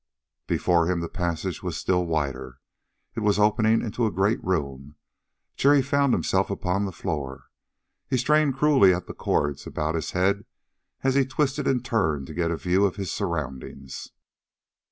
Before 0.47 0.89
him 0.89 0.99
the 1.01 1.07
passage 1.07 1.61
was 1.61 1.77
still 1.77 2.07
wider. 2.07 2.59
It 3.13 3.19
was 3.19 3.37
opening 3.37 3.83
into 3.83 4.07
a 4.07 4.11
great 4.11 4.43
room.... 4.43 4.95
Jerry 5.55 5.83
found 5.83 6.11
himself 6.11 6.49
upon 6.49 6.85
the 6.85 6.91
floor. 6.91 7.51
He 8.09 8.17
strained 8.17 8.57
cruelly 8.57 8.95
at 8.95 9.05
the 9.05 9.13
cords 9.13 9.67
about 9.67 9.93
his 9.93 10.09
head 10.09 10.43
as 11.03 11.13
he 11.13 11.23
twisted 11.23 11.67
and 11.67 11.85
turned 11.85 12.25
to 12.25 12.33
get 12.33 12.49
a 12.49 12.57
view 12.57 12.83
of 12.83 12.95
his 12.95 13.11
surroundings. 13.13 14.09